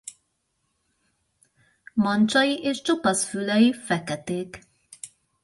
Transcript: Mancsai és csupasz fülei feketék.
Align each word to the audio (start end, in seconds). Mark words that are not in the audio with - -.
Mancsai 1.95 2.61
és 2.63 2.81
csupasz 2.81 3.23
fülei 3.25 3.73
feketék. 3.73 4.59